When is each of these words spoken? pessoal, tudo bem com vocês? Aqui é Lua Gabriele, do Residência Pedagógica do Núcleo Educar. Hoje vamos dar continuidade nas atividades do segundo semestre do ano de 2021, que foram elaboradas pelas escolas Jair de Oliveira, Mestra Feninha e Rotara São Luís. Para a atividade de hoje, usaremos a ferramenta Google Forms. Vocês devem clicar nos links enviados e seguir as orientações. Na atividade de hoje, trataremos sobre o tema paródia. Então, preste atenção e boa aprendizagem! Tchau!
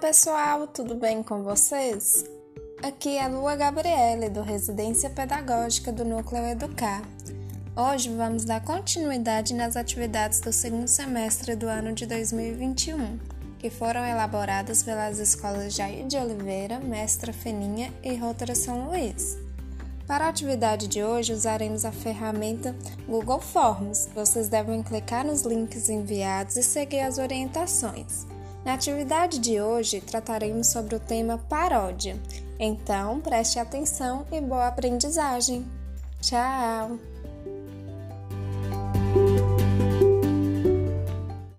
pessoal, 0.00 0.66
tudo 0.66 0.94
bem 0.94 1.22
com 1.22 1.42
vocês? 1.42 2.24
Aqui 2.82 3.16
é 3.18 3.26
Lua 3.26 3.56
Gabriele, 3.56 4.30
do 4.30 4.42
Residência 4.42 5.10
Pedagógica 5.10 5.92
do 5.92 6.04
Núcleo 6.04 6.46
Educar. 6.46 7.02
Hoje 7.76 8.08
vamos 8.14 8.44
dar 8.44 8.64
continuidade 8.64 9.52
nas 9.52 9.76
atividades 9.76 10.40
do 10.40 10.52
segundo 10.52 10.88
semestre 10.88 11.54
do 11.54 11.66
ano 11.66 11.92
de 11.92 12.06
2021, 12.06 13.18
que 13.58 13.68
foram 13.68 14.04
elaboradas 14.04 14.82
pelas 14.82 15.18
escolas 15.18 15.74
Jair 15.74 16.06
de 16.06 16.16
Oliveira, 16.16 16.78
Mestra 16.78 17.32
Feninha 17.32 17.92
e 18.02 18.14
Rotara 18.14 18.54
São 18.54 18.88
Luís. 18.88 19.36
Para 20.06 20.26
a 20.26 20.28
atividade 20.28 20.86
de 20.88 21.02
hoje, 21.02 21.32
usaremos 21.32 21.84
a 21.84 21.92
ferramenta 21.92 22.74
Google 23.06 23.40
Forms. 23.40 24.08
Vocês 24.14 24.48
devem 24.48 24.82
clicar 24.82 25.26
nos 25.26 25.42
links 25.42 25.88
enviados 25.88 26.56
e 26.56 26.62
seguir 26.62 27.00
as 27.00 27.18
orientações. 27.18 28.26
Na 28.64 28.74
atividade 28.74 29.38
de 29.38 29.60
hoje, 29.60 30.00
trataremos 30.00 30.66
sobre 30.66 30.94
o 30.94 31.00
tema 31.00 31.38
paródia. 31.38 32.20
Então, 32.58 33.20
preste 33.20 33.58
atenção 33.58 34.26
e 34.30 34.40
boa 34.40 34.68
aprendizagem! 34.68 35.66
Tchau! 36.20 36.98